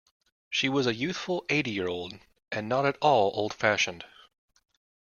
[0.49, 2.17] She was a youthful eighty-year-old,
[2.51, 4.03] and not at all old-fashioned.